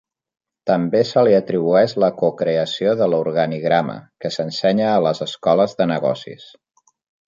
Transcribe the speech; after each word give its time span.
També 0.69 1.01
se 1.09 1.23
li 1.27 1.35
atribueix 1.39 1.93
la 2.03 2.09
cocreació 2.21 2.95
de 3.03 3.09
l'organigrama, 3.15 3.99
que 4.25 4.33
s'ensenya 4.37 4.89
a 4.95 5.05
les 5.09 5.23
escoles 5.27 5.79
de 5.83 5.89
negocis. 5.97 6.49